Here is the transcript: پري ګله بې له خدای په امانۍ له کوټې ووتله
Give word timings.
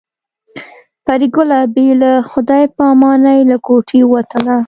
پري 1.05 1.27
ګله 1.35 1.59
بې 1.73 1.87
له 2.01 2.11
خدای 2.31 2.63
په 2.75 2.83
امانۍ 2.93 3.39
له 3.49 3.57
کوټې 3.65 3.99
ووتله 4.05 4.55